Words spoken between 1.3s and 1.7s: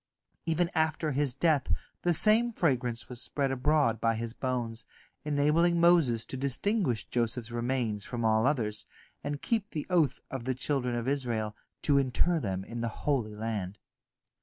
death